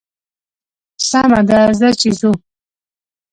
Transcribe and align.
سمه 1.09 1.41
ده 1.49 1.59
ځه 1.79 1.89
چې 1.99 2.09
ځو. 2.19 2.31